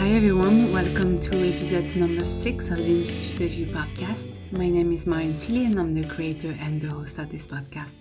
Hi 0.00 0.12
everyone, 0.12 0.72
welcome 0.72 1.20
to 1.20 1.46
episode 1.46 1.94
number 1.94 2.26
six 2.26 2.70
of 2.70 2.78
the 2.78 2.86
Institute 2.86 3.40
of 3.42 3.52
You 3.52 3.66
podcast. 3.66 4.38
My 4.50 4.70
name 4.70 4.92
is 4.92 5.06
Marion 5.06 5.36
Tilly 5.36 5.66
and 5.66 5.78
I'm 5.78 5.92
the 5.92 6.08
creator 6.08 6.56
and 6.58 6.80
the 6.80 6.88
host 6.88 7.18
of 7.18 7.28
this 7.28 7.46
podcast. 7.46 7.96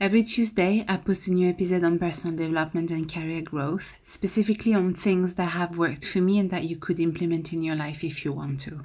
Every 0.00 0.22
Tuesday, 0.22 0.84
I 0.86 0.98
post 0.98 1.26
a 1.26 1.32
new 1.32 1.48
episode 1.48 1.82
on 1.82 1.98
personal 1.98 2.36
development 2.36 2.92
and 2.92 3.12
career 3.12 3.42
growth, 3.42 3.98
specifically 4.02 4.72
on 4.72 4.94
things 4.94 5.34
that 5.34 5.48
have 5.48 5.76
worked 5.76 6.06
for 6.06 6.20
me 6.20 6.38
and 6.38 6.48
that 6.50 6.62
you 6.62 6.76
could 6.76 7.00
implement 7.00 7.52
in 7.52 7.64
your 7.64 7.74
life 7.74 8.04
if 8.04 8.24
you 8.24 8.32
want 8.32 8.60
to. 8.60 8.84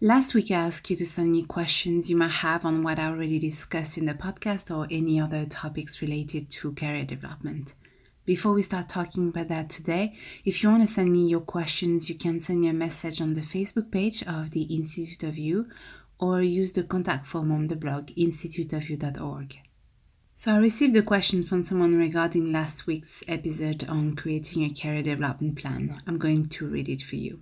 Last 0.00 0.34
week, 0.34 0.52
I 0.52 0.54
asked 0.54 0.88
you 0.90 0.94
to 0.94 1.04
send 1.04 1.32
me 1.32 1.42
questions 1.42 2.08
you 2.08 2.16
might 2.16 2.38
have 2.46 2.64
on 2.64 2.84
what 2.84 3.00
I 3.00 3.08
already 3.08 3.40
discussed 3.40 3.98
in 3.98 4.04
the 4.04 4.14
podcast 4.14 4.72
or 4.72 4.86
any 4.92 5.20
other 5.20 5.44
topics 5.44 6.00
related 6.00 6.50
to 6.50 6.72
career 6.74 7.04
development. 7.04 7.74
Before 8.28 8.52
we 8.52 8.60
start 8.60 8.90
talking 8.90 9.30
about 9.30 9.48
that 9.48 9.70
today, 9.70 10.14
if 10.44 10.62
you 10.62 10.68
want 10.68 10.82
to 10.82 10.86
send 10.86 11.10
me 11.10 11.26
your 11.26 11.40
questions, 11.40 12.10
you 12.10 12.14
can 12.14 12.40
send 12.40 12.60
me 12.60 12.68
a 12.68 12.74
message 12.74 13.22
on 13.22 13.32
the 13.32 13.40
Facebook 13.40 13.90
page 13.90 14.22
of 14.24 14.50
the 14.50 14.64
Institute 14.64 15.22
of 15.22 15.38
You 15.38 15.70
or 16.20 16.42
use 16.42 16.74
the 16.74 16.82
contact 16.82 17.26
form 17.26 17.50
on 17.50 17.68
the 17.68 17.74
blog 17.74 18.08
instituteofyou.org. 18.08 19.56
So 20.34 20.52
I 20.52 20.58
received 20.58 20.94
a 20.98 21.02
question 21.02 21.42
from 21.42 21.62
someone 21.62 21.96
regarding 21.96 22.52
last 22.52 22.86
week's 22.86 23.24
episode 23.26 23.88
on 23.88 24.14
creating 24.14 24.62
a 24.62 24.74
career 24.74 25.02
development 25.02 25.56
plan. 25.56 25.96
I'm 26.06 26.18
going 26.18 26.50
to 26.50 26.66
read 26.66 26.90
it 26.90 27.00
for 27.00 27.16
you. 27.16 27.40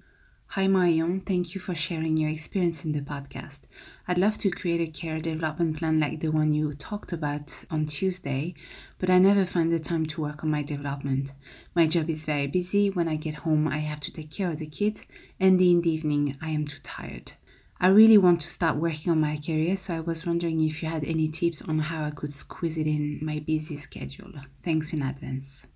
Hi 0.50 0.68
Marion, 0.68 1.20
thank 1.20 1.54
you 1.54 1.60
for 1.60 1.74
sharing 1.74 2.16
your 2.16 2.30
experience 2.30 2.82
in 2.82 2.92
the 2.92 3.02
podcast. 3.02 3.60
I'd 4.08 4.16
love 4.16 4.38
to 4.38 4.50
create 4.50 4.80
a 4.80 4.90
career 4.90 5.20
development 5.20 5.76
plan 5.76 6.00
like 6.00 6.20
the 6.20 6.30
one 6.30 6.54
you 6.54 6.72
talked 6.72 7.12
about 7.12 7.64
on 7.70 7.84
Tuesday, 7.84 8.54
but 8.98 9.10
I 9.10 9.18
never 9.18 9.44
find 9.44 9.70
the 9.70 9.78
time 9.78 10.06
to 10.06 10.22
work 10.22 10.42
on 10.42 10.50
my 10.50 10.62
development. 10.62 11.34
My 11.74 11.86
job 11.86 12.08
is 12.08 12.24
very 12.24 12.46
busy. 12.46 12.88
When 12.88 13.06
I 13.06 13.16
get 13.16 13.34
home, 13.34 13.68
I 13.68 13.78
have 13.78 14.00
to 14.00 14.12
take 14.12 14.30
care 14.30 14.50
of 14.50 14.58
the 14.58 14.66
kids, 14.66 15.04
and 15.38 15.60
in 15.60 15.82
the 15.82 15.90
evening, 15.90 16.38
I 16.40 16.50
am 16.50 16.64
too 16.64 16.80
tired. 16.82 17.32
I 17.78 17.88
really 17.88 18.16
want 18.16 18.40
to 18.40 18.48
start 18.48 18.76
working 18.76 19.12
on 19.12 19.20
my 19.20 19.36
career, 19.36 19.76
so 19.76 19.96
I 19.96 20.00
was 20.00 20.24
wondering 20.24 20.60
if 20.62 20.82
you 20.82 20.88
had 20.88 21.04
any 21.04 21.28
tips 21.28 21.60
on 21.60 21.80
how 21.80 22.04
I 22.04 22.12
could 22.12 22.32
squeeze 22.32 22.78
it 22.78 22.86
in 22.86 23.18
my 23.20 23.40
busy 23.40 23.76
schedule. 23.76 24.32
Thanks 24.62 24.94
in 24.94 25.02
advance. 25.02 25.66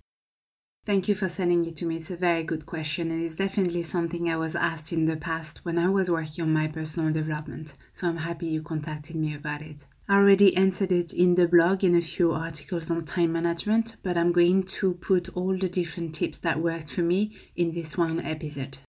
Thank 0.83 1.07
you 1.07 1.13
for 1.13 1.29
sending 1.29 1.63
it 1.67 1.75
to 1.75 1.85
me. 1.85 1.97
It's 1.97 2.09
a 2.09 2.17
very 2.17 2.43
good 2.43 2.65
question, 2.65 3.11
and 3.11 3.23
it's 3.23 3.35
definitely 3.35 3.83
something 3.83 4.27
I 4.27 4.35
was 4.35 4.55
asked 4.55 4.91
in 4.91 5.05
the 5.05 5.15
past 5.15 5.63
when 5.63 5.77
I 5.77 5.87
was 5.89 6.09
working 6.09 6.43
on 6.43 6.53
my 6.53 6.67
personal 6.67 7.13
development. 7.13 7.75
So 7.93 8.07
I'm 8.07 8.17
happy 8.17 8.47
you 8.47 8.63
contacted 8.63 9.15
me 9.15 9.35
about 9.35 9.61
it. 9.61 9.85
I 10.09 10.15
already 10.15 10.57
answered 10.57 10.91
it 10.91 11.13
in 11.13 11.35
the 11.35 11.47
blog 11.47 11.83
in 11.83 11.93
a 11.93 12.01
few 12.01 12.31
articles 12.31 12.89
on 12.89 13.05
time 13.05 13.31
management, 13.31 13.97
but 14.01 14.17
I'm 14.17 14.31
going 14.31 14.63
to 14.63 14.95
put 14.95 15.29
all 15.35 15.55
the 15.55 15.69
different 15.69 16.15
tips 16.15 16.39
that 16.39 16.59
worked 16.59 16.91
for 16.91 17.01
me 17.01 17.37
in 17.55 17.73
this 17.73 17.95
one 17.95 18.19
episode. 18.19 18.79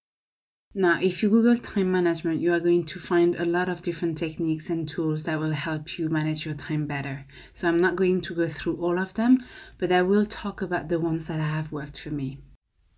Now, 0.75 0.99
if 1.03 1.23
you 1.23 1.29
Google 1.29 1.59
time 1.59 1.93
management, 1.93 2.41
you 2.41 2.55
are 2.55 2.61
going 2.61 2.85
to 2.85 2.99
find 2.99 3.37
a 3.37 3.45
lot 3.45 3.69
of 3.69 3.83
different 3.83 4.17
techniques 4.17 4.71
and 4.71 4.89
tools 4.89 5.25
that 5.25 5.39
will 5.39 5.53
help 5.53 5.99
you 5.99 6.09
manage 6.09 6.47
your 6.47 6.55
time 6.55 6.87
better. 6.87 7.27
So, 7.53 7.69
I'm 7.69 7.79
not 7.79 7.95
going 7.95 8.23
to 8.23 8.35
go 8.35 8.49
through 8.49 8.77
all 8.77 8.99
of 8.99 9.13
them, 9.13 9.45
but 9.77 9.93
I 9.93 10.01
will 10.01 10.25
talk 10.25 10.63
about 10.63 10.89
the 10.89 10.99
ones 10.99 11.27
that 11.27 11.41
have 11.41 11.73
worked 11.73 12.01
for 12.01 12.09
me. 12.09 12.39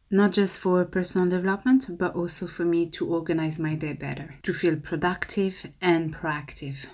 Not 0.09 0.31
just 0.31 0.61
for 0.61 0.85
personal 0.85 1.29
development, 1.29 1.99
but 1.99 2.15
also 2.15 2.47
for 2.47 2.65
me 2.65 2.89
to 2.91 3.13
organize 3.13 3.59
my 3.59 3.75
day 3.75 3.95
better, 3.95 4.37
to 4.45 4.53
feel 4.53 4.77
productive 4.77 5.67
and 5.81 6.15
proactive. 6.15 6.87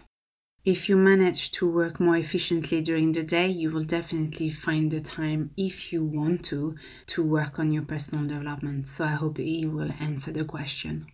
If 0.63 0.91
you 0.91 0.97
manage 0.99 1.53
to 1.53 1.71
work 1.71 1.99
more 1.99 2.19
efficiently 2.19 2.83
during 2.83 3.13
the 3.13 3.23
day, 3.23 3.49
you 3.49 3.71
will 3.71 3.85
definitely 3.85 4.51
find 4.51 4.91
the 4.91 5.01
time, 5.01 5.53
if 5.57 5.91
you 5.91 6.05
want 6.05 6.45
to, 6.47 6.77
to 7.07 7.23
work 7.23 7.59
on 7.59 7.73
your 7.73 7.83
personal 7.83 8.27
development. 8.27 8.87
So 8.87 9.07
I 9.07 9.17
hope 9.23 9.39
you 9.39 9.71
will 9.71 9.91
answer 9.99 10.33
the 10.33 10.45
question. 10.45 11.07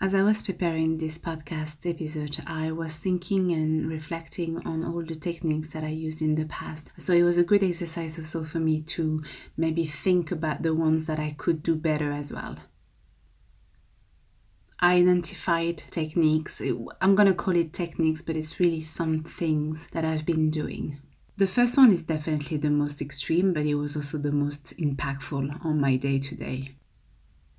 As 0.00 0.14
I 0.14 0.22
was 0.22 0.42
preparing 0.42 0.96
this 0.98 1.16
podcast 1.16 1.88
episode, 1.88 2.38
I 2.44 2.72
was 2.72 2.96
thinking 2.96 3.52
and 3.52 3.88
reflecting 3.88 4.66
on 4.66 4.82
all 4.82 5.04
the 5.04 5.14
techniques 5.14 5.72
that 5.72 5.84
I 5.84 5.90
used 5.90 6.20
in 6.20 6.34
the 6.34 6.46
past. 6.46 6.90
So 6.98 7.12
it 7.12 7.22
was 7.22 7.38
a 7.38 7.44
good 7.44 7.62
exercise 7.62 8.18
also 8.18 8.42
for 8.42 8.58
me 8.58 8.80
to 8.82 9.22
maybe 9.56 9.84
think 9.84 10.32
about 10.32 10.62
the 10.62 10.74
ones 10.74 11.06
that 11.06 11.20
I 11.20 11.36
could 11.38 11.62
do 11.62 11.76
better 11.76 12.10
as 12.10 12.32
well. 12.32 12.56
Identified 14.82 15.76
techniques. 15.90 16.62
I'm 17.02 17.14
going 17.14 17.28
to 17.28 17.34
call 17.34 17.54
it 17.54 17.74
techniques, 17.74 18.22
but 18.22 18.34
it's 18.34 18.58
really 18.58 18.80
some 18.80 19.22
things 19.22 19.88
that 19.88 20.06
I've 20.06 20.24
been 20.24 20.48
doing. 20.48 20.98
The 21.36 21.46
first 21.46 21.76
one 21.76 21.92
is 21.92 22.02
definitely 22.02 22.56
the 22.56 22.70
most 22.70 23.02
extreme, 23.02 23.52
but 23.52 23.66
it 23.66 23.74
was 23.74 23.94
also 23.94 24.16
the 24.16 24.32
most 24.32 24.74
impactful 24.78 25.64
on 25.64 25.80
my 25.80 25.96
day 25.96 26.18
to 26.18 26.34
day. 26.34 26.76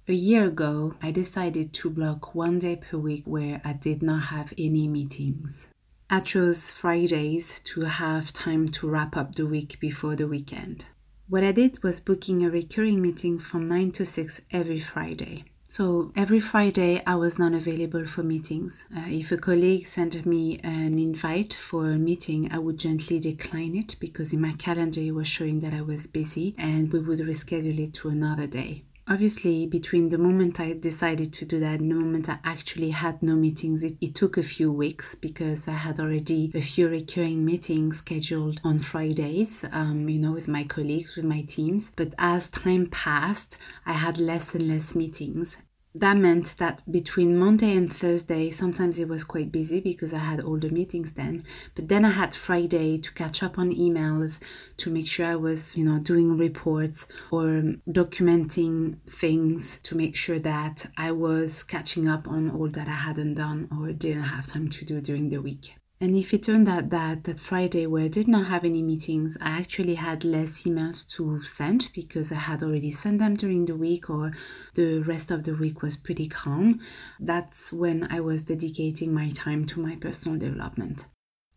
A 0.08 0.14
year 0.14 0.46
ago, 0.46 0.96
I 1.00 1.12
decided 1.12 1.74
to 1.74 1.90
block 1.92 2.34
one 2.34 2.58
day 2.58 2.76
per 2.76 2.98
week 2.98 3.24
where 3.26 3.62
I 3.64 3.74
did 3.74 4.02
not 4.02 4.24
have 4.26 4.52
any 4.58 4.88
meetings. 4.88 5.68
I 6.10 6.22
chose 6.22 6.72
Fridays 6.72 7.60
to 7.66 7.82
have 7.82 8.34
time 8.34 8.68
to 8.70 8.90
wrap 8.90 9.16
up 9.16 9.36
the 9.36 9.46
week 9.46 9.80
before 9.80 10.16
the 10.16 10.28
weekend. 10.28 10.88
What 11.30 11.44
I 11.44 11.52
did 11.52 11.84
was 11.84 12.00
booking 12.00 12.44
a 12.44 12.50
recurring 12.50 13.00
meeting 13.00 13.38
from 13.38 13.68
9 13.68 13.92
to 13.92 14.06
6 14.06 14.42
every 14.52 14.80
Friday. 14.80 15.46
So 15.72 16.12
every 16.18 16.42
Friday, 16.42 17.02
I 17.08 17.16
was 17.16 17.40
not 17.40 17.54
available 17.54 18.06
for 18.06 18.24
meetings. 18.24 18.84
Uh, 18.94 19.06
if 19.08 19.32
a 19.32 19.38
colleague 19.38 19.86
sent 19.86 20.26
me 20.26 20.60
an 20.64 21.00
invite 21.00 21.54
for 21.54 21.92
a 21.92 21.98
meeting, 21.98 22.52
I 22.52 22.60
would 22.60 22.78
gently 22.78 23.22
decline 23.22 23.78
it 23.78 23.96
because 24.02 24.34
in 24.34 24.42
my 24.42 24.52
calendar 24.52 25.00
it 25.00 25.16
was 25.16 25.30
showing 25.30 25.62
that 25.62 25.74
I 25.74 25.80
was 25.82 26.08
busy 26.08 26.56
and 26.58 26.92
we 26.92 27.00
would 27.00 27.20
reschedule 27.20 27.80
it 27.80 27.94
to 27.94 28.10
another 28.10 28.48
day. 28.48 28.84
Obviously, 29.12 29.66
between 29.66 30.08
the 30.08 30.18
moment 30.18 30.58
I 30.58 30.72
decided 30.72 31.34
to 31.34 31.46
do 31.46 31.60
that 31.60 31.82
and 31.82 31.92
the 31.92 31.96
moment 31.96 32.30
I 32.30 32.40
actually 32.46 32.92
had 32.92 33.22
no 33.22 33.36
meetings, 33.36 33.84
it, 33.84 33.98
it, 34.00 34.16
took 34.16 34.38
a 34.38 34.42
few 34.42 34.72
weeks 34.72 35.16
because 35.16 35.68
I 35.68 35.74
had 35.74 36.00
already 36.00 36.50
a 36.56 36.62
few 36.62 36.88
recurring 36.88 37.44
meetings 37.44 37.98
scheduled 37.98 38.62
on 38.64 38.80
Fridays, 38.80 39.66
um, 39.74 40.08
you 40.08 40.18
know, 40.18 40.32
with 40.32 40.48
my 40.48 40.64
colleagues, 40.64 41.18
with 41.18 41.26
my 41.26 41.42
teams. 41.42 41.92
But 41.94 42.14
as 42.18 42.50
time 42.50 42.86
passed, 42.86 43.58
I 43.86 43.92
had 43.92 44.18
less 44.18 44.56
and 44.56 44.70
less 44.70 44.96
meetings 44.96 45.58
that 45.94 46.18
meant 46.18 46.56
that 46.58 46.82
between 46.90 47.38
Monday 47.38 47.76
and 47.76 47.94
Thursday, 47.94 48.50
sometimes 48.50 48.98
it 48.98 49.10
was 49.10 49.24
quite 49.24 49.52
busy 49.52 49.82
because 49.82 50.14
I 50.14 50.20
had 50.20 50.40
all 50.40 50.58
the 50.58 50.70
meetings 50.70 51.14
then. 51.14 51.44
But 51.76 51.90
then 51.90 52.06
I 52.06 52.12
had 52.12 52.34
Friday 52.34 52.98
to 52.98 53.14
catch 53.14 53.44
up 53.44 53.60
on 53.60 53.76
emails, 53.76 54.40
to 54.78 54.90
make 54.90 55.08
sure 55.08 55.26
I 55.26 55.36
was, 55.36 55.76
you 55.76 55.84
know, 55.84 56.00
doing 56.00 56.38
reports 56.38 57.06
or 57.30 57.76
documenting 57.90 59.00
things 59.06 59.80
to 59.84 59.96
make 59.96 60.16
sure 60.16 60.40
that 60.40 60.86
I 60.98 61.12
was 61.12 61.64
catching 61.64 62.08
up 62.08 62.28
on 62.28 62.50
all 62.50 62.70
that 62.70 62.88
I 62.88 62.92
hadn't 62.92 63.34
done 63.34 63.68
or 63.78 63.92
didn't 63.92 64.24
have 64.24 64.48
time 64.48 64.70
to 64.70 64.86
do 64.86 65.02
during 65.02 65.30
the 65.30 65.42
week. 65.42 65.76
And 66.02 66.16
if 66.16 66.34
it 66.34 66.42
turned 66.42 66.68
out 66.68 66.90
that 66.90 67.26
that 67.26 67.40
Friday 67.40 67.86
where 67.86 68.06
I 68.06 68.08
did 68.08 68.28
not 68.28 68.48
have 68.48 68.66
any 68.66 68.82
meetings, 68.82 69.38
I 69.40 69.52
actually 69.52 69.94
had 69.94 70.26
less 70.26 70.64
emails 70.64 71.08
to 71.10 71.44
send 71.44 71.90
because 71.94 72.32
I 72.32 72.40
had 72.40 72.64
already 72.64 72.90
sent 72.90 73.20
them 73.20 73.36
during 73.36 73.66
the 73.66 73.76
week 73.76 74.10
or 74.10 74.32
the 74.74 75.02
rest 75.02 75.30
of 75.30 75.44
the 75.44 75.54
week 75.54 75.84
was 75.84 75.96
pretty 75.96 76.28
calm. 76.28 76.80
That's 77.20 77.72
when 77.72 78.12
I 78.12 78.20
was 78.20 78.42
dedicating 78.42 79.14
my 79.14 79.30
time 79.30 79.68
to 79.68 79.80
my 79.80 79.96
personal 79.96 80.40
development. 80.40 81.06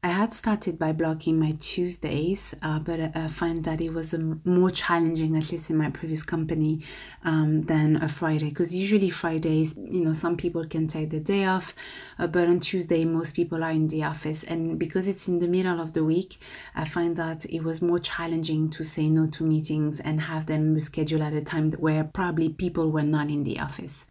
I 0.04 0.08
had 0.08 0.34
started 0.34 0.78
by 0.78 0.92
blocking 0.92 1.38
my 1.38 1.52
Tuesdays, 1.58 2.54
uh, 2.60 2.78
but 2.78 3.16
I 3.16 3.26
find 3.26 3.64
that 3.64 3.80
it 3.80 3.94
was 3.94 4.14
more 4.44 4.68
challenging, 4.68 5.34
at 5.34 5.50
least 5.50 5.70
in 5.70 5.78
my 5.78 5.88
previous 5.88 6.22
company, 6.22 6.82
um, 7.22 7.62
than 7.62 7.96
a 7.96 8.06
Friday. 8.06 8.50
Because 8.50 8.74
usually 8.74 9.08
Fridays, 9.08 9.78
you 9.78 10.04
know, 10.04 10.12
some 10.12 10.36
people 10.36 10.66
can 10.66 10.86
take 10.88 11.08
the 11.08 11.20
day 11.20 11.46
off, 11.46 11.74
uh, 12.18 12.26
but 12.26 12.48
on 12.48 12.60
Tuesday, 12.60 13.06
most 13.06 13.34
people 13.34 13.64
are 13.64 13.70
in 13.70 13.88
the 13.88 14.04
office. 14.04 14.44
And 14.44 14.78
because 14.78 15.08
it's 15.08 15.26
in 15.26 15.38
the 15.38 15.48
middle 15.48 15.80
of 15.80 15.94
the 15.94 16.04
week, 16.04 16.38
I 16.74 16.84
find 16.84 17.16
that 17.16 17.46
it 17.46 17.64
was 17.64 17.80
more 17.80 17.98
challenging 17.98 18.68
to 18.72 18.84
say 18.84 19.08
no 19.08 19.26
to 19.28 19.42
meetings 19.42 20.00
and 20.00 20.20
have 20.20 20.44
them 20.44 20.78
scheduled 20.80 21.22
at 21.22 21.32
a 21.32 21.40
time 21.40 21.72
where 21.72 22.04
probably 22.04 22.50
people 22.50 22.90
were 22.90 23.02
not 23.02 23.30
in 23.30 23.44
the 23.44 23.58
office. 23.58 24.04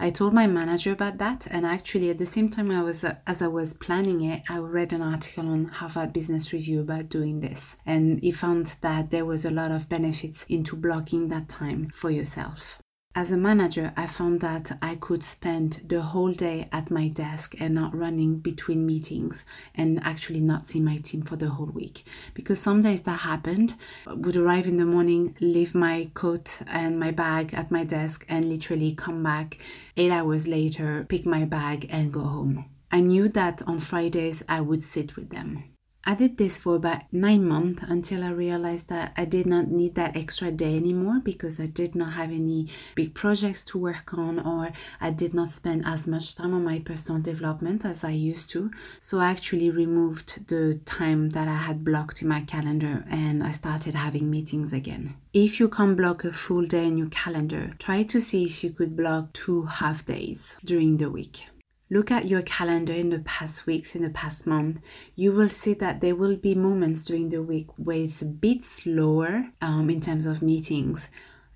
I 0.00 0.10
told 0.10 0.32
my 0.32 0.46
manager 0.46 0.92
about 0.92 1.18
that, 1.18 1.48
and 1.50 1.66
actually, 1.66 2.10
at 2.10 2.18
the 2.18 2.26
same 2.26 2.48
time, 2.48 2.70
I 2.70 2.82
was 2.82 3.04
as 3.04 3.42
I 3.42 3.48
was 3.48 3.74
planning 3.74 4.20
it, 4.20 4.42
I 4.48 4.58
read 4.58 4.92
an 4.92 5.02
article 5.02 5.48
on 5.48 5.64
Harvard 5.64 6.12
Business 6.12 6.52
Review 6.52 6.80
about 6.80 7.08
doing 7.08 7.40
this, 7.40 7.76
and 7.84 8.22
he 8.22 8.30
found 8.30 8.76
that 8.80 9.10
there 9.10 9.24
was 9.24 9.44
a 9.44 9.50
lot 9.50 9.72
of 9.72 9.88
benefits 9.88 10.46
into 10.48 10.76
blocking 10.76 11.28
that 11.28 11.48
time 11.48 11.90
for 11.90 12.10
yourself. 12.10 12.80
As 13.18 13.32
a 13.32 13.36
manager, 13.36 13.92
I 13.96 14.06
found 14.06 14.42
that 14.42 14.78
I 14.80 14.94
could 14.94 15.24
spend 15.24 15.80
the 15.88 16.02
whole 16.02 16.32
day 16.32 16.68
at 16.70 16.88
my 16.88 17.08
desk 17.08 17.56
and 17.58 17.74
not 17.74 17.92
running 17.92 18.38
between 18.38 18.86
meetings 18.86 19.44
and 19.74 20.00
actually 20.04 20.40
not 20.40 20.66
see 20.66 20.78
my 20.78 20.98
team 20.98 21.22
for 21.22 21.34
the 21.34 21.48
whole 21.48 21.66
week. 21.66 22.04
Because 22.32 22.60
some 22.60 22.80
days 22.80 23.02
that 23.02 23.22
happened, 23.32 23.74
I 24.06 24.12
would 24.12 24.36
arrive 24.36 24.68
in 24.68 24.76
the 24.76 24.86
morning, 24.86 25.36
leave 25.40 25.74
my 25.74 26.12
coat 26.14 26.60
and 26.68 27.00
my 27.00 27.10
bag 27.10 27.52
at 27.54 27.72
my 27.72 27.82
desk, 27.82 28.24
and 28.28 28.48
literally 28.48 28.94
come 28.94 29.24
back 29.24 29.58
eight 29.96 30.12
hours 30.12 30.46
later, 30.46 31.04
pick 31.08 31.26
my 31.26 31.44
bag, 31.44 31.88
and 31.90 32.12
go 32.12 32.22
home. 32.22 32.66
I 32.92 33.00
knew 33.00 33.28
that 33.30 33.62
on 33.66 33.80
Fridays 33.80 34.44
I 34.48 34.60
would 34.60 34.84
sit 34.84 35.16
with 35.16 35.30
them. 35.30 35.64
I 36.04 36.14
did 36.14 36.38
this 36.38 36.56
for 36.56 36.76
about 36.76 37.02
nine 37.12 37.44
months 37.44 37.82
until 37.86 38.24
I 38.24 38.30
realized 38.30 38.88
that 38.88 39.12
I 39.16 39.24
did 39.26 39.46
not 39.46 39.68
need 39.68 39.94
that 39.96 40.16
extra 40.16 40.50
day 40.50 40.76
anymore 40.76 41.20
because 41.22 41.60
I 41.60 41.66
did 41.66 41.94
not 41.94 42.14
have 42.14 42.30
any 42.30 42.68
big 42.94 43.14
projects 43.14 43.62
to 43.64 43.78
work 43.78 44.14
on 44.14 44.38
or 44.38 44.70
I 45.00 45.10
did 45.10 45.34
not 45.34 45.50
spend 45.50 45.84
as 45.86 46.08
much 46.08 46.34
time 46.34 46.54
on 46.54 46.64
my 46.64 46.78
personal 46.78 47.20
development 47.20 47.84
as 47.84 48.04
I 48.04 48.10
used 48.10 48.48
to. 48.50 48.70
So 49.00 49.18
I 49.18 49.30
actually 49.30 49.70
removed 49.70 50.48
the 50.48 50.80
time 50.86 51.30
that 51.30 51.46
I 51.46 51.56
had 51.56 51.84
blocked 51.84 52.22
in 52.22 52.28
my 52.28 52.40
calendar 52.40 53.04
and 53.10 53.42
I 53.42 53.50
started 53.50 53.94
having 53.94 54.30
meetings 54.30 54.72
again. 54.72 55.14
If 55.34 55.60
you 55.60 55.68
can't 55.68 55.96
block 55.96 56.24
a 56.24 56.32
full 56.32 56.64
day 56.64 56.86
in 56.86 56.96
your 56.96 57.10
calendar, 57.10 57.74
try 57.78 58.02
to 58.04 58.20
see 58.20 58.44
if 58.44 58.64
you 58.64 58.70
could 58.70 58.96
block 58.96 59.34
two 59.34 59.64
half 59.64 60.06
days 60.06 60.56
during 60.64 60.96
the 60.96 61.10
week 61.10 61.48
look 61.90 62.10
at 62.10 62.26
your 62.26 62.42
calendar 62.42 62.92
in 62.92 63.10
the 63.10 63.20
past 63.20 63.66
weeks, 63.66 63.94
in 63.94 64.02
the 64.02 64.10
past 64.10 64.46
month, 64.46 64.80
you 65.14 65.32
will 65.32 65.48
see 65.48 65.74
that 65.74 66.00
there 66.00 66.14
will 66.14 66.36
be 66.36 66.54
moments 66.54 67.02
during 67.04 67.30
the 67.30 67.42
week 67.42 67.66
where 67.76 67.98
it's 67.98 68.22
a 68.22 68.26
bit 68.26 68.64
slower 68.64 69.46
um, 69.60 69.88
in 69.90 70.00
terms 70.00 70.26
of 70.26 70.42
meetings. 70.42 71.08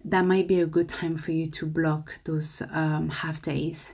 That 0.05 0.25
might 0.25 0.49
be 0.49 0.61
a 0.61 0.67
good 0.67 0.89
time 0.89 1.17
for 1.17 1.33
you 1.33 1.47
to 1.47 1.67
block 1.67 2.21
those 2.25 2.63
um, 2.71 3.09
half 3.11 3.41
days. 3.41 3.93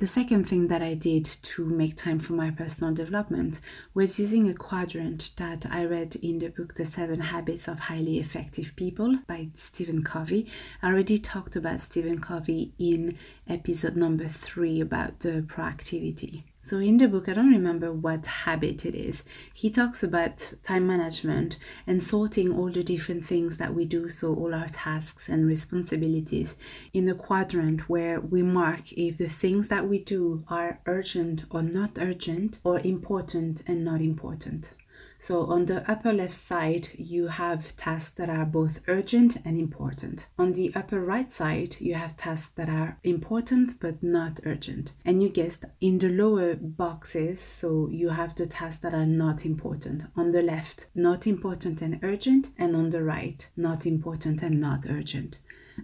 The 0.00 0.06
second 0.06 0.48
thing 0.48 0.68
that 0.68 0.80
I 0.80 0.94
did 0.94 1.26
to 1.26 1.62
make 1.62 1.94
time 1.94 2.20
for 2.20 2.32
my 2.32 2.50
personal 2.50 2.94
development 2.94 3.60
was 3.92 4.18
using 4.18 4.48
a 4.48 4.54
quadrant 4.54 5.32
that 5.36 5.66
I 5.70 5.84
read 5.84 6.16
in 6.22 6.38
the 6.38 6.48
book 6.48 6.74
The 6.74 6.86
Seven 6.86 7.20
Habits 7.20 7.68
of 7.68 7.80
Highly 7.80 8.18
Effective 8.18 8.74
People 8.76 9.18
by 9.26 9.48
Stephen 9.52 10.02
Covey. 10.02 10.46
I 10.80 10.86
already 10.86 11.18
talked 11.18 11.54
about 11.54 11.80
Stephen 11.80 12.18
Covey 12.18 12.72
in 12.78 13.18
episode 13.46 13.94
number 13.94 14.26
three 14.26 14.80
about 14.80 15.20
the 15.20 15.42
proactivity. 15.42 16.44
So, 16.62 16.78
in 16.78 16.98
the 16.98 17.08
book, 17.08 17.26
I 17.26 17.32
don't 17.32 17.50
remember 17.50 17.90
what 17.90 18.26
habit 18.26 18.84
it 18.84 18.94
is. 18.94 19.22
He 19.54 19.70
talks 19.70 20.02
about 20.02 20.52
time 20.62 20.86
management 20.86 21.56
and 21.86 22.04
sorting 22.04 22.52
all 22.52 22.70
the 22.70 22.84
different 22.84 23.24
things 23.24 23.56
that 23.56 23.74
we 23.74 23.86
do, 23.86 24.10
so 24.10 24.34
all 24.34 24.54
our 24.54 24.68
tasks 24.68 25.26
and 25.26 25.46
responsibilities, 25.46 26.56
in 26.92 27.08
a 27.08 27.14
quadrant 27.14 27.88
where 27.88 28.20
we 28.20 28.42
mark 28.42 28.92
if 28.92 29.16
the 29.16 29.28
things 29.28 29.68
that 29.68 29.88
we 29.88 30.00
do 30.00 30.44
are 30.48 30.80
urgent 30.84 31.44
or 31.50 31.62
not 31.62 31.98
urgent, 31.98 32.58
or 32.62 32.78
important 32.80 33.62
and 33.66 33.82
not 33.82 34.02
important. 34.02 34.74
So 35.22 35.44
on 35.44 35.66
the 35.66 35.88
upper 35.88 36.14
left 36.14 36.34
side, 36.34 36.88
you 36.96 37.26
have 37.26 37.76
tasks 37.76 38.14
that 38.14 38.30
are 38.30 38.46
both 38.46 38.80
urgent 38.88 39.36
and 39.44 39.58
important. 39.58 40.26
On 40.38 40.54
the 40.54 40.72
upper 40.74 40.98
right 40.98 41.30
side, 41.30 41.76
you 41.78 41.92
have 41.92 42.16
tasks 42.16 42.54
that 42.54 42.70
are 42.70 42.98
important 43.04 43.78
but 43.80 44.02
not 44.02 44.40
urgent. 44.46 44.94
And 45.04 45.22
you 45.22 45.28
guessed 45.28 45.66
in 45.78 45.98
the 45.98 46.08
lower 46.08 46.54
boxes, 46.56 47.38
so 47.42 47.90
you 47.90 48.08
have 48.08 48.34
the 48.34 48.46
tasks 48.46 48.80
that 48.80 48.94
are 48.94 49.04
not 49.04 49.44
important. 49.44 50.06
On 50.16 50.30
the 50.30 50.40
left, 50.40 50.86
not 50.94 51.26
important 51.26 51.82
and 51.82 52.02
urgent, 52.02 52.48
and 52.56 52.74
on 52.74 52.88
the 52.88 53.04
right, 53.04 53.46
not 53.58 53.84
important 53.84 54.42
and 54.42 54.58
not 54.58 54.86
urgent. 54.88 55.36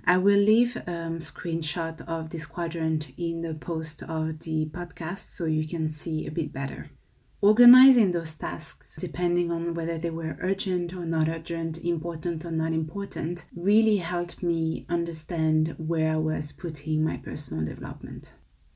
I 0.06 0.16
will 0.16 0.38
leave 0.38 0.76
a 0.76 0.90
um, 0.90 1.18
screenshot 1.18 2.00
of 2.08 2.30
this 2.30 2.46
quadrant 2.46 3.12
in 3.18 3.42
the 3.42 3.54
post 3.54 4.02
of 4.02 4.40
the 4.40 4.64
podcast 4.66 5.28
so 5.28 5.44
you 5.44 5.68
can 5.68 5.90
see 5.90 6.26
a 6.26 6.30
bit 6.30 6.54
better. 6.54 6.90
Organizing 7.42 8.12
those 8.12 8.34
tasks, 8.34 8.96
depending 8.98 9.52
on 9.52 9.74
whether 9.74 9.98
they 9.98 10.10
were 10.10 10.38
urgent 10.40 10.94
or 10.94 11.04
not 11.04 11.28
urgent, 11.28 11.76
important 11.78 12.44
or 12.44 12.50
not 12.50 12.72
important, 12.72 13.44
really 13.54 13.98
helped 13.98 14.42
me 14.42 14.86
understand 14.88 15.74
where 15.76 16.14
I 16.14 16.16
was 16.16 16.52
putting 16.52 17.04
my 17.04 17.18
personal 17.18 17.64
development. 17.64 18.32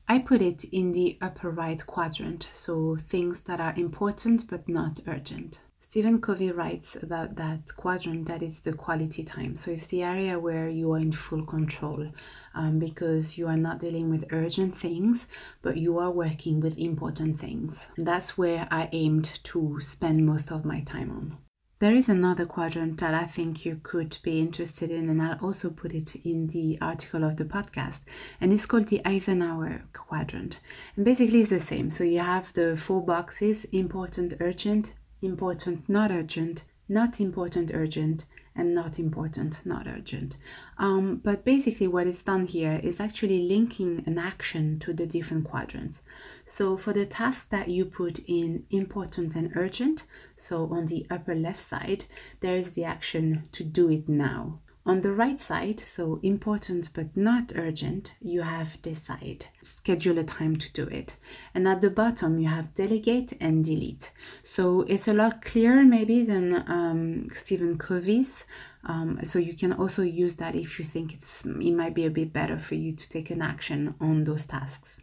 I 0.07 0.19
put 0.19 0.41
it 0.41 0.63
in 0.65 0.91
the 0.91 1.17
upper 1.21 1.49
right 1.49 1.83
quadrant, 1.85 2.49
so 2.53 2.97
things 2.97 3.41
that 3.41 3.59
are 3.59 3.73
important 3.75 4.47
but 4.47 4.69
not 4.69 4.99
urgent. 5.07 5.59
Stephen 5.91 6.21
Covey 6.21 6.49
writes 6.51 6.95
about 6.95 7.35
that 7.35 7.75
quadrant 7.75 8.25
that 8.25 8.41
it's 8.41 8.61
the 8.61 8.71
quality 8.71 9.25
time. 9.25 9.57
So 9.57 9.71
it's 9.71 9.87
the 9.87 10.03
area 10.03 10.39
where 10.39 10.69
you 10.69 10.93
are 10.93 10.97
in 10.97 11.11
full 11.11 11.45
control 11.45 12.13
um, 12.55 12.79
because 12.79 13.37
you 13.37 13.45
are 13.49 13.57
not 13.57 13.81
dealing 13.81 14.09
with 14.09 14.23
urgent 14.31 14.77
things, 14.77 15.27
but 15.61 15.75
you 15.75 15.99
are 15.99 16.09
working 16.09 16.61
with 16.61 16.77
important 16.77 17.41
things. 17.41 17.87
And 17.97 18.07
that's 18.07 18.37
where 18.37 18.69
I 18.71 18.87
aimed 18.93 19.41
to 19.43 19.81
spend 19.81 20.25
most 20.25 20.49
of 20.49 20.63
my 20.63 20.79
time 20.79 21.11
on. 21.11 21.37
There 21.79 21.93
is 21.93 22.07
another 22.07 22.45
quadrant 22.45 23.01
that 23.01 23.13
I 23.13 23.25
think 23.25 23.65
you 23.65 23.81
could 23.83 24.17
be 24.23 24.39
interested 24.39 24.91
in, 24.91 25.09
and 25.09 25.21
I'll 25.21 25.39
also 25.41 25.69
put 25.69 25.91
it 25.91 26.15
in 26.23 26.47
the 26.47 26.77
article 26.79 27.25
of 27.25 27.35
the 27.35 27.43
podcast. 27.43 28.03
And 28.39 28.53
it's 28.53 28.65
called 28.65 28.87
the 28.87 29.01
Eisenhower 29.03 29.83
quadrant. 29.91 30.61
And 30.95 31.03
basically, 31.03 31.41
it's 31.41 31.49
the 31.49 31.59
same. 31.59 31.89
So 31.89 32.05
you 32.05 32.19
have 32.19 32.53
the 32.53 32.77
four 32.77 33.03
boxes 33.03 33.65
important, 33.73 34.35
urgent, 34.39 34.93
important, 35.21 35.87
not 35.87 36.11
urgent, 36.11 36.63
not 36.87 37.19
important, 37.19 37.71
urgent, 37.73 38.25
and 38.55 38.75
not 38.75 38.99
important, 38.99 39.61
not 39.65 39.87
urgent. 39.87 40.35
Um, 40.77 41.21
but 41.23 41.45
basically, 41.45 41.87
what 41.87 42.07
is 42.07 42.21
done 42.21 42.45
here 42.45 42.79
is 42.83 42.99
actually 42.99 43.47
linking 43.47 44.03
an 44.05 44.17
action 44.17 44.77
to 44.79 44.93
the 44.93 45.05
different 45.05 45.45
quadrants. 45.45 46.01
So, 46.45 46.75
for 46.75 46.91
the 46.91 47.05
task 47.05 47.49
that 47.49 47.69
you 47.69 47.85
put 47.85 48.19
in 48.27 48.65
important 48.69 49.35
and 49.35 49.55
urgent, 49.55 50.05
so 50.35 50.69
on 50.71 50.87
the 50.87 51.07
upper 51.09 51.33
left 51.33 51.61
side, 51.61 52.05
there 52.41 52.57
is 52.57 52.71
the 52.71 52.83
action 52.83 53.47
to 53.53 53.63
do 53.63 53.89
it 53.89 54.09
now. 54.09 54.59
On 54.83 55.01
the 55.01 55.11
right 55.11 55.39
side, 55.39 55.79
so 55.79 56.19
important 56.23 56.89
but 56.93 57.15
not 57.15 57.51
urgent, 57.55 58.13
you 58.19 58.41
have 58.41 58.81
decide, 58.81 59.45
schedule 59.61 60.17
a 60.17 60.23
time 60.23 60.55
to 60.55 60.73
do 60.73 60.83
it. 60.85 61.17
And 61.53 61.67
at 61.67 61.81
the 61.81 61.91
bottom, 61.91 62.39
you 62.39 62.47
have 62.47 62.73
delegate 62.73 63.33
and 63.39 63.63
delete. 63.63 64.11
So 64.41 64.81
it's 64.87 65.07
a 65.07 65.13
lot 65.13 65.43
clearer 65.43 65.83
maybe 65.83 66.23
than 66.23 66.63
um, 66.67 67.29
Stephen 67.29 67.77
Covey's. 67.77 68.45
Um, 68.83 69.19
so 69.23 69.37
you 69.37 69.53
can 69.53 69.71
also 69.71 70.01
use 70.01 70.33
that 70.35 70.55
if 70.55 70.79
you 70.79 70.85
think 70.85 71.13
it's 71.13 71.45
it 71.45 71.73
might 71.73 71.93
be 71.93 72.05
a 72.05 72.09
bit 72.09 72.33
better 72.33 72.57
for 72.57 72.73
you 72.73 72.93
to 72.93 73.09
take 73.09 73.29
an 73.29 73.43
action 73.43 73.93
on 74.01 74.23
those 74.23 74.47
tasks 74.47 74.99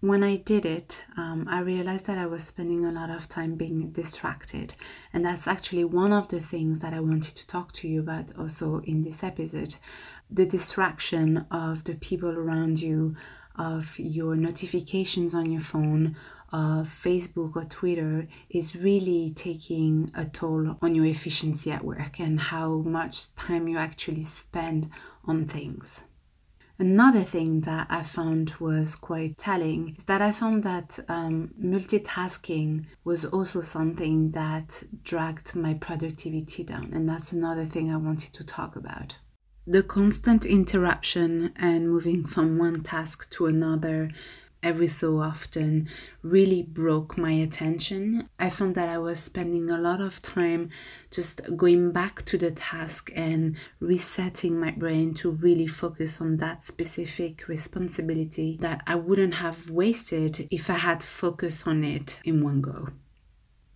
when 0.00 0.24
I 0.24 0.36
did 0.36 0.64
it, 0.64 1.04
um, 1.18 1.46
I 1.48 1.60
realized 1.60 2.06
that 2.06 2.16
I 2.16 2.24
was 2.24 2.42
spending 2.44 2.86
a 2.86 2.92
lot 2.92 3.10
of 3.10 3.28
time 3.28 3.56
being 3.56 3.90
distracted. 3.90 4.74
And 5.12 5.24
that's 5.24 5.46
actually 5.46 5.84
one 5.84 6.12
of 6.12 6.28
the 6.28 6.40
things 6.40 6.78
that 6.78 6.94
I 6.94 7.00
wanted 7.00 7.36
to 7.36 7.46
talk 7.46 7.72
to 7.72 7.88
you 7.88 8.00
about 8.00 8.36
also 8.38 8.80
in 8.80 9.02
this 9.02 9.22
episode 9.22 9.76
the 10.32 10.46
distraction 10.46 11.44
of 11.50 11.82
the 11.84 11.94
people 11.96 12.30
around 12.30 12.80
you, 12.80 13.16
of 13.56 13.98
your 13.98 14.36
notifications 14.36 15.34
on 15.34 15.50
your 15.50 15.60
phone, 15.60 16.16
of 16.52 16.86
Facebook 16.88 17.56
or 17.56 17.64
Twitter 17.64 18.28
is 18.48 18.76
really 18.76 19.30
taking 19.30 20.08
a 20.14 20.24
toll 20.24 20.76
on 20.80 20.94
your 20.94 21.04
efficiency 21.04 21.70
at 21.72 21.84
work 21.84 22.20
and 22.20 22.40
how 22.40 22.78
much 22.78 23.34
time 23.34 23.66
you 23.66 23.76
actually 23.76 24.22
spend 24.22 24.88
on 25.24 25.46
things. 25.46 26.04
Another 26.80 27.22
thing 27.22 27.60
that 27.60 27.88
I 27.90 28.02
found 28.02 28.54
was 28.58 28.96
quite 28.96 29.36
telling 29.36 29.96
is 29.98 30.04
that 30.04 30.22
I 30.22 30.32
found 30.32 30.62
that 30.62 30.98
um, 31.10 31.50
multitasking 31.62 32.86
was 33.04 33.26
also 33.26 33.60
something 33.60 34.30
that 34.30 34.84
dragged 35.02 35.54
my 35.54 35.74
productivity 35.74 36.64
down, 36.64 36.88
and 36.94 37.06
that's 37.06 37.34
another 37.34 37.66
thing 37.66 37.92
I 37.92 37.98
wanted 37.98 38.32
to 38.32 38.44
talk 38.44 38.76
about. 38.76 39.18
The 39.66 39.82
constant 39.82 40.46
interruption 40.46 41.52
and 41.54 41.90
moving 41.90 42.24
from 42.24 42.56
one 42.56 42.82
task 42.82 43.28
to 43.32 43.44
another 43.44 44.10
every 44.62 44.86
so 44.86 45.18
often 45.18 45.88
really 46.22 46.62
broke 46.62 47.16
my 47.16 47.32
attention. 47.32 48.28
I 48.38 48.50
found 48.50 48.74
that 48.74 48.88
I 48.88 48.98
was 48.98 49.18
spending 49.18 49.70
a 49.70 49.78
lot 49.78 50.00
of 50.00 50.22
time 50.22 50.70
just 51.10 51.40
going 51.56 51.92
back 51.92 52.24
to 52.26 52.38
the 52.38 52.50
task 52.50 53.10
and 53.14 53.56
resetting 53.80 54.58
my 54.58 54.72
brain 54.72 55.14
to 55.14 55.30
really 55.30 55.66
focus 55.66 56.20
on 56.20 56.36
that 56.38 56.64
specific 56.64 57.48
responsibility 57.48 58.58
that 58.60 58.82
I 58.86 58.96
wouldn't 58.96 59.34
have 59.34 59.70
wasted 59.70 60.48
if 60.50 60.68
I 60.70 60.74
had 60.74 61.02
focused 61.02 61.66
on 61.66 61.84
it 61.84 62.20
in 62.24 62.42
one 62.42 62.60
go. 62.60 62.88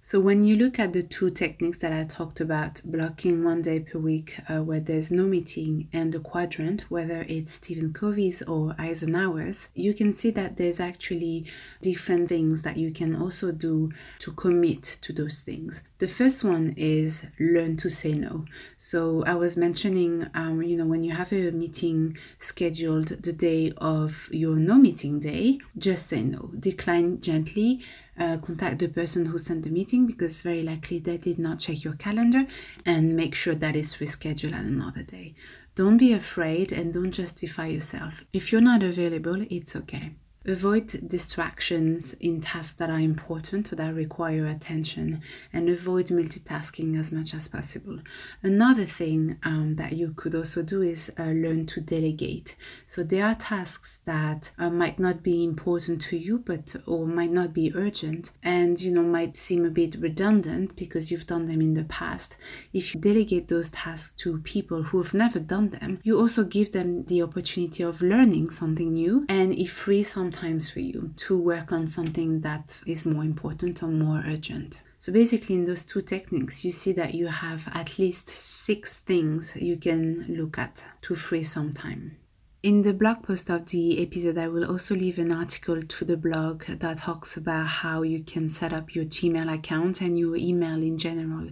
So, 0.06 0.20
when 0.20 0.44
you 0.44 0.56
look 0.56 0.78
at 0.78 0.92
the 0.92 1.02
two 1.02 1.30
techniques 1.30 1.78
that 1.78 1.94
I 1.94 2.04
talked 2.04 2.38
about, 2.38 2.82
blocking 2.84 3.42
one 3.42 3.62
day 3.62 3.80
per 3.80 3.98
week 3.98 4.36
uh, 4.50 4.62
where 4.62 4.78
there's 4.78 5.10
no 5.10 5.24
meeting, 5.24 5.88
and 5.94 6.12
the 6.12 6.20
quadrant, 6.20 6.82
whether 6.90 7.24
it's 7.26 7.52
Stephen 7.54 7.94
Covey's 7.94 8.42
or 8.42 8.74
Eisenhower's, 8.78 9.70
you 9.74 9.94
can 9.94 10.12
see 10.12 10.30
that 10.32 10.58
there's 10.58 10.78
actually 10.78 11.46
different 11.80 12.28
things 12.28 12.60
that 12.64 12.76
you 12.76 12.92
can 12.92 13.16
also 13.16 13.50
do 13.50 13.92
to 14.18 14.32
commit 14.32 14.82
to 14.82 15.14
those 15.14 15.40
things. 15.40 15.80
The 16.04 16.08
first 16.08 16.44
one 16.44 16.74
is 16.76 17.24
learn 17.40 17.78
to 17.78 17.88
say 17.88 18.12
no. 18.12 18.44
So, 18.76 19.24
I 19.24 19.36
was 19.36 19.56
mentioning, 19.56 20.26
um, 20.34 20.62
you 20.62 20.76
know, 20.76 20.84
when 20.84 21.02
you 21.02 21.12
have 21.12 21.32
a 21.32 21.50
meeting 21.50 22.18
scheduled 22.38 23.08
the 23.22 23.32
day 23.32 23.72
of 23.78 24.28
your 24.30 24.56
no 24.56 24.74
meeting 24.74 25.18
day, 25.18 25.60
just 25.78 26.08
say 26.08 26.22
no, 26.22 26.50
decline 26.60 27.22
gently 27.22 27.80
uh, 28.18 28.36
contact 28.36 28.80
the 28.80 28.88
person 28.88 29.24
who 29.24 29.38
sent 29.38 29.62
the 29.62 29.70
meeting 29.70 30.06
because 30.06 30.42
very 30.42 30.62
likely 30.62 30.98
they 30.98 31.16
did 31.16 31.38
not 31.38 31.60
check 31.60 31.82
your 31.82 31.94
calendar 31.94 32.44
and 32.84 33.16
make 33.16 33.34
sure 33.34 33.54
that 33.54 33.74
it's 33.74 33.96
rescheduled 33.96 34.52
at 34.52 34.66
another 34.66 35.04
day. 35.04 35.34
Don't 35.74 35.96
be 35.96 36.12
afraid 36.12 36.70
and 36.70 36.92
don't 36.92 37.12
justify 37.12 37.68
yourself. 37.68 38.24
If 38.30 38.52
you're 38.52 38.60
not 38.60 38.82
available, 38.82 39.46
it's 39.48 39.74
okay. 39.74 40.12
Avoid 40.46 41.08
distractions 41.08 42.12
in 42.20 42.42
tasks 42.42 42.74
that 42.74 42.90
are 42.90 43.00
important 43.00 43.72
or 43.72 43.76
that 43.76 43.94
require 43.94 44.46
attention 44.46 45.22
and 45.54 45.70
avoid 45.70 46.08
multitasking 46.08 46.98
as 46.98 47.10
much 47.12 47.32
as 47.32 47.48
possible. 47.48 48.00
Another 48.42 48.84
thing 48.84 49.38
um, 49.42 49.76
that 49.76 49.94
you 49.94 50.12
could 50.14 50.34
also 50.34 50.62
do 50.62 50.82
is 50.82 51.10
uh, 51.18 51.22
learn 51.22 51.64
to 51.66 51.80
delegate. 51.80 52.56
So 52.86 53.02
there 53.02 53.24
are 53.24 53.34
tasks 53.34 54.00
that 54.04 54.50
uh, 54.58 54.68
might 54.68 54.98
not 54.98 55.22
be 55.22 55.42
important 55.42 56.02
to 56.02 56.18
you 56.18 56.40
but 56.40 56.76
or 56.86 57.06
might 57.06 57.32
not 57.32 57.54
be 57.54 57.74
urgent 57.74 58.32
and 58.42 58.78
you 58.78 58.90
know 58.90 59.02
might 59.02 59.38
seem 59.38 59.64
a 59.64 59.70
bit 59.70 59.94
redundant 59.98 60.76
because 60.76 61.10
you've 61.10 61.26
done 61.26 61.46
them 61.46 61.62
in 61.62 61.72
the 61.72 61.84
past. 61.84 62.36
If 62.74 62.94
you 62.94 63.00
delegate 63.00 63.48
those 63.48 63.70
tasks 63.70 64.12
to 64.22 64.40
people 64.40 64.82
who 64.82 65.02
have 65.02 65.14
never 65.14 65.38
done 65.38 65.70
them, 65.70 66.00
you 66.02 66.20
also 66.20 66.44
give 66.44 66.72
them 66.72 67.04
the 67.06 67.22
opportunity 67.22 67.82
of 67.82 68.02
learning 68.02 68.50
something 68.50 68.92
new 68.92 69.24
and 69.26 69.54
if 69.54 69.72
frees 69.72 70.12
some 70.12 70.33
times 70.34 70.68
for 70.68 70.80
you 70.80 71.12
to 71.16 71.38
work 71.38 71.72
on 71.72 71.86
something 71.86 72.40
that 72.42 72.80
is 72.86 73.06
more 73.06 73.24
important 73.24 73.82
or 73.82 73.88
more 73.88 74.22
urgent. 74.26 74.80
So 74.98 75.12
basically, 75.12 75.54
in 75.56 75.64
those 75.64 75.84
two 75.84 76.00
techniques, 76.00 76.64
you 76.64 76.72
see 76.72 76.92
that 76.92 77.14
you 77.14 77.26
have 77.26 77.68
at 77.72 77.98
least 77.98 78.28
six 78.28 78.98
things 79.00 79.54
you 79.56 79.76
can 79.76 80.26
look 80.28 80.58
at 80.58 80.84
to 81.02 81.14
free 81.14 81.42
some 81.42 81.72
time. 81.72 82.16
In 82.64 82.80
the 82.80 82.94
blog 82.94 83.22
post 83.22 83.50
of 83.50 83.66
the 83.66 84.00
episode, 84.00 84.38
I 84.38 84.48
will 84.48 84.64
also 84.64 84.94
leave 84.94 85.18
an 85.18 85.30
article 85.30 85.82
to 85.82 86.04
the 86.06 86.16
blog 86.16 86.64
that 86.64 86.96
talks 86.96 87.36
about 87.36 87.66
how 87.66 88.00
you 88.00 88.20
can 88.24 88.48
set 88.48 88.72
up 88.72 88.94
your 88.94 89.04
Gmail 89.04 89.52
account 89.52 90.00
and 90.00 90.18
your 90.18 90.34
email 90.34 90.82
in 90.82 90.96
general 90.96 91.50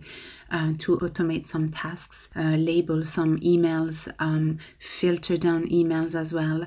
uh, 0.50 0.72
to 0.78 0.96
automate 0.96 1.46
some 1.46 1.68
tasks, 1.68 2.30
uh, 2.34 2.56
label 2.56 3.04
some 3.04 3.38
emails, 3.40 4.10
um, 4.18 4.56
filter 4.78 5.36
down 5.36 5.68
emails 5.68 6.14
as 6.14 6.32
well. 6.32 6.66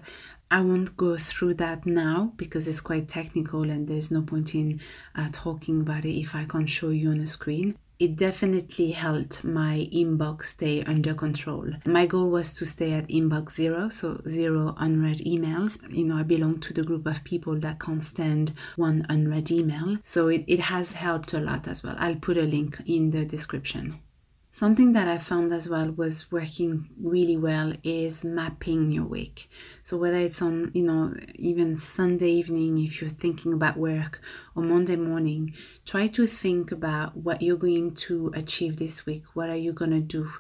I 0.51 0.61
won't 0.61 0.95
go 0.95 1.17
through 1.17 1.55
that 1.55 1.85
now 1.85 2.33
because 2.37 2.67
it's 2.67 2.81
quite 2.81 3.07
technical 3.07 3.63
and 3.63 3.87
there's 3.87 4.11
no 4.11 4.21
point 4.21 4.53
in 4.53 4.79
uh, 5.15 5.29
talking 5.31 5.81
about 5.81 6.05
it 6.05 6.19
if 6.19 6.35
I 6.35 6.45
can't 6.45 6.69
show 6.69 6.89
you 6.89 7.09
on 7.09 7.19
a 7.19 7.27
screen. 7.27 7.75
It 7.97 8.17
definitely 8.17 8.91
helped 8.91 9.45
my 9.45 9.87
inbox 9.91 10.45
stay 10.45 10.83
under 10.83 11.13
control. 11.13 11.71
My 11.85 12.05
goal 12.05 12.29
was 12.29 12.51
to 12.53 12.65
stay 12.65 12.91
at 12.91 13.07
inbox 13.07 13.51
zero, 13.51 13.87
so 13.87 14.21
zero 14.27 14.75
unread 14.77 15.19
emails. 15.19 15.79
You 15.89 16.03
know, 16.03 16.17
I 16.17 16.23
belong 16.23 16.59
to 16.59 16.73
the 16.73 16.83
group 16.83 17.07
of 17.07 17.23
people 17.23 17.57
that 17.61 17.79
can't 17.79 18.03
stand 18.03 18.51
one 18.75 19.05
unread 19.07 19.49
email. 19.49 19.97
So 20.01 20.27
it, 20.27 20.43
it 20.45 20.59
has 20.59 20.91
helped 20.91 21.31
a 21.31 21.39
lot 21.39 21.69
as 21.69 21.83
well. 21.83 21.95
I'll 21.97 22.15
put 22.15 22.37
a 22.37 22.41
link 22.41 22.81
in 22.85 23.11
the 23.11 23.23
description. 23.23 24.01
Something 24.55 24.93
that 24.93 25.09
I 25.09 25.17
found 25.17 25.51
as 25.51 25.67
well 25.67 25.91
was 25.91 26.31
working 26.31 26.88
really 26.97 27.35
well 27.35 27.74
is 27.83 28.24
mapping 28.24 28.89
your 28.89 29.03
week. 29.03 29.50
So 29.83 29.97
whether 29.97 30.17
it's 30.17 30.41
on, 30.41 30.71
you 30.74 30.83
know, 30.85 31.13
even 31.35 31.75
Sunday 31.75 32.29
evening 32.29 32.77
if 32.77 33.01
you're 33.01 33.09
thinking 33.09 33.51
about 33.51 33.75
work 33.75 34.21
or 34.55 34.63
Monday 34.63 34.95
morning, 34.95 35.53
try 35.85 36.07
to 36.07 36.25
think 36.25 36.71
about 36.71 37.17
what 37.17 37.41
you're 37.41 37.57
going 37.57 37.95
to 37.95 38.31
achieve 38.33 38.77
this 38.77 39.05
week. 39.05 39.25
What 39.33 39.50
are 39.50 39.57
you 39.57 39.74
going 39.74 39.91
to 39.91 40.00
do? 40.00 40.31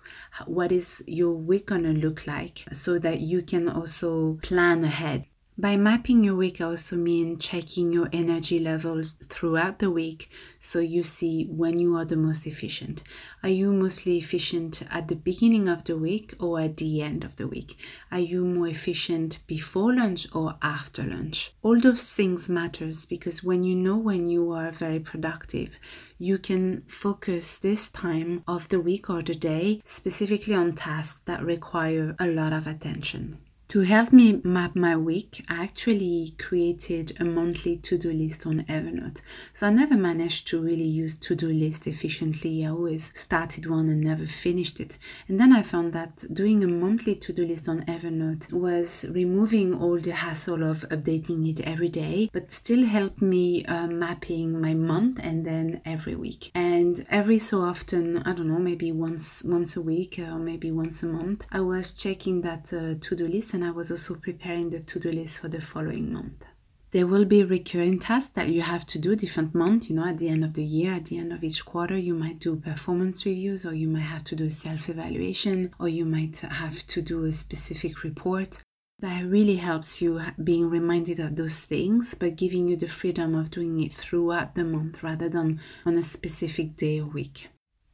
What 0.45 0.71
is 0.71 1.03
your 1.05 1.33
week 1.33 1.65
going 1.65 1.83
to 1.83 1.91
look 1.91 2.25
like 2.25 2.63
so 2.71 2.97
that 2.99 3.19
you 3.19 3.41
can 3.41 3.67
also 3.67 4.35
plan 4.41 4.81
ahead. 4.85 5.25
By 5.57 5.77
mapping 5.77 6.21
your 6.21 6.35
week, 6.35 6.59
I 6.59 6.65
also 6.65 6.97
mean 6.97 7.39
checking 7.39 7.93
your 7.93 8.09
energy 8.11 8.59
levels 8.59 9.13
throughout 9.13 9.79
the 9.79 9.89
week 9.89 10.29
so 10.59 10.79
you 10.79 11.01
see 11.01 11.45
when 11.45 11.77
you 11.79 11.95
are 11.95 12.03
the 12.03 12.17
most 12.17 12.45
efficient. 12.45 13.03
Are 13.41 13.47
you 13.47 13.71
mostly 13.71 14.17
efficient 14.17 14.81
at 14.91 15.07
the 15.07 15.15
beginning 15.15 15.69
of 15.69 15.85
the 15.85 15.95
week 15.95 16.33
or 16.39 16.59
at 16.59 16.75
the 16.75 17.01
end 17.01 17.23
of 17.23 17.37
the 17.37 17.47
week? 17.47 17.77
Are 18.11 18.19
you 18.19 18.43
more 18.43 18.67
efficient 18.67 19.39
before 19.47 19.95
lunch 19.95 20.27
or 20.35 20.57
after 20.61 21.03
lunch? 21.03 21.53
All 21.61 21.79
those 21.79 22.13
things 22.13 22.49
matters 22.49 23.05
because 23.05 23.41
when 23.41 23.63
you 23.63 23.77
know 23.77 23.95
when 23.95 24.27
you 24.27 24.51
are 24.51 24.71
very 24.71 24.99
productive, 24.99 25.79
you 26.17 26.37
can 26.37 26.81
focus 26.81 27.59
this 27.59 27.89
time 27.89 28.43
of 28.45 28.67
the 28.67 28.81
week 28.81 29.09
or 29.09 29.21
the 29.21 29.33
day 29.33 29.81
specifically 29.85 30.53
on 30.53 30.73
tasks 30.73 31.21
that 31.23 31.41
require 31.41 32.13
a 32.19 32.27
lot 32.27 32.51
of 32.51 32.67
attention. 32.67 33.37
To 33.69 33.81
help 33.81 34.13
me 34.13 34.41
map 34.43 34.75
my 34.75 34.95
week, 34.95 35.43
I 35.49 35.63
actually 35.63 36.35
created 36.37 37.17
a 37.19 37.25
monthly 37.25 37.77
to 37.77 37.97
do 37.97 38.13
list 38.13 38.45
on 38.45 38.63
Evernote. 38.65 39.21
So 39.53 39.65
I 39.65 39.71
never 39.71 39.97
managed 39.97 40.47
to 40.49 40.61
really 40.61 40.85
use 40.85 41.17
to 41.17 41.35
do 41.35 41.47
list 41.47 41.87
efficiently. 41.87 42.63
I 42.63 42.69
always 42.69 43.11
started 43.15 43.67
one 43.67 43.89
and 43.89 44.01
never 44.01 44.27
finished 44.27 44.79
it. 44.79 44.99
And 45.27 45.39
then 45.39 45.51
I 45.51 45.63
found 45.63 45.93
that 45.93 46.23
doing 46.31 46.63
a 46.63 46.67
monthly 46.67 47.15
to 47.15 47.33
do 47.33 47.43
list 47.45 47.67
on 47.67 47.81
Evernote 47.85 48.53
was 48.53 49.07
removing 49.09 49.73
all 49.73 49.97
the 49.97 50.11
hassle 50.11 50.63
of 50.63 50.87
updating 50.89 51.49
it 51.49 51.59
every 51.61 51.89
day, 51.89 52.29
but 52.31 52.53
still 52.53 52.85
helped 52.85 53.21
me 53.21 53.65
uh, 53.65 53.87
mapping 53.87 54.61
my 54.61 54.75
month 54.75 55.19
and 55.23 55.43
then 55.43 55.81
every 55.85 56.15
week. 56.15 56.51
And 56.53 57.03
every 57.09 57.39
so 57.39 57.61
often, 57.61 58.19
I 58.19 58.33
don't 58.33 58.47
know, 58.47 58.59
maybe 58.59 58.91
once 58.91 59.43
once 59.43 59.75
a 59.75 59.81
week 59.81 60.19
or 60.19 60.37
maybe 60.37 60.69
once 60.69 61.01
a 61.01 61.07
month, 61.07 61.45
I 61.51 61.61
was 61.61 61.93
checking 61.93 62.41
that 62.41 62.71
uh, 62.71 62.93
to 63.01 63.15
do 63.15 63.27
list 63.27 63.54
and 63.55 63.63
I 63.63 63.71
was 63.71 63.89
also 63.89 64.15
preparing 64.15 64.69
the 64.69 64.79
to 64.79 64.99
do 64.99 65.11
list 65.11 65.39
for 65.39 65.47
the 65.47 65.61
following 65.61 66.11
month. 66.11 66.43
There 66.91 67.07
will 67.07 67.25
be 67.25 67.41
recurring 67.41 67.99
tasks 67.99 68.33
that 68.33 68.49
you 68.49 68.61
have 68.61 68.85
to 68.87 68.99
do 68.99 69.15
different 69.15 69.55
month. 69.55 69.89
You 69.89 69.95
know, 69.95 70.05
at 70.05 70.17
the 70.17 70.27
end 70.27 70.43
of 70.43 70.53
the 70.53 70.63
year, 70.63 70.93
at 70.93 71.05
the 71.05 71.17
end 71.17 71.31
of 71.31 71.41
each 71.41 71.65
quarter, 71.65 71.97
you 71.97 72.13
might 72.13 72.39
do 72.39 72.57
performance 72.57 73.25
reviews, 73.25 73.65
or 73.65 73.73
you 73.73 73.87
might 73.87 74.11
have 74.13 74.25
to 74.25 74.35
do 74.35 74.45
a 74.45 74.51
self 74.51 74.89
evaluation, 74.89 75.73
or 75.79 75.87
you 75.87 76.05
might 76.05 76.37
have 76.37 76.85
to 76.87 77.01
do 77.01 77.23
a 77.23 77.31
specific 77.31 78.03
report. 78.03 78.59
That 78.99 79.25
really 79.25 79.57
helps 79.57 80.01
you 80.01 80.21
being 80.41 80.69
reminded 80.69 81.19
of 81.19 81.35
those 81.35 81.63
things, 81.63 82.13
but 82.13 82.35
giving 82.35 82.67
you 82.67 82.75
the 82.75 82.87
freedom 82.87 83.35
of 83.35 83.51
doing 83.51 83.81
it 83.81 83.93
throughout 83.93 84.55
the 84.55 84.63
month 84.65 85.01
rather 85.01 85.29
than 85.29 85.59
on 85.85 85.95
a 85.95 86.03
specific 86.03 86.75
day 86.75 86.99
or 86.99 87.07
week. 87.07 87.47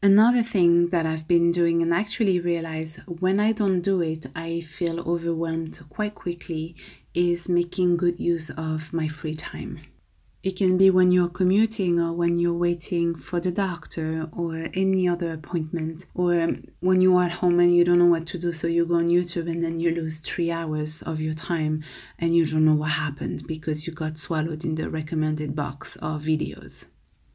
Another 0.03 0.41
thing 0.41 0.89
that 0.89 1.05
I've 1.05 1.27
been 1.27 1.51
doing 1.51 1.83
and 1.83 1.93
actually 1.93 2.39
realize 2.39 2.99
when 3.05 3.39
I 3.39 3.51
don't 3.51 3.81
do 3.81 4.01
it, 4.01 4.25
I 4.35 4.61
feel 4.61 4.99
overwhelmed 5.01 5.79
quite 5.91 6.15
quickly 6.15 6.75
is 7.13 7.47
making 7.47 7.97
good 7.97 8.19
use 8.19 8.49
of 8.49 8.93
my 8.93 9.07
free 9.07 9.35
time. 9.35 9.81
It 10.41 10.57
can 10.57 10.75
be 10.75 10.89
when 10.89 11.11
you're 11.11 11.29
commuting 11.29 11.99
or 11.99 12.13
when 12.13 12.39
you're 12.39 12.51
waiting 12.51 13.13
for 13.13 13.39
the 13.39 13.51
doctor 13.51 14.27
or 14.31 14.69
any 14.73 15.07
other 15.07 15.33
appointment, 15.33 16.07
or 16.15 16.55
when 16.79 16.99
you 16.99 17.15
are 17.17 17.25
at 17.25 17.33
home 17.33 17.59
and 17.59 17.75
you 17.75 17.83
don't 17.83 17.99
know 17.99 18.05
what 18.07 18.25
to 18.25 18.39
do, 18.39 18.51
so 18.51 18.65
you 18.65 18.87
go 18.87 18.95
on 18.95 19.07
YouTube 19.07 19.47
and 19.47 19.63
then 19.63 19.79
you 19.79 19.91
lose 19.93 20.17
three 20.17 20.49
hours 20.49 21.03
of 21.03 21.21
your 21.21 21.35
time 21.35 21.83
and 22.17 22.35
you 22.35 22.47
don't 22.47 22.65
know 22.65 22.73
what 22.73 22.93
happened 22.93 23.45
because 23.45 23.85
you 23.85 23.93
got 23.93 24.17
swallowed 24.17 24.65
in 24.65 24.73
the 24.73 24.89
recommended 24.89 25.55
box 25.55 25.95
of 25.97 26.23
videos. 26.23 26.85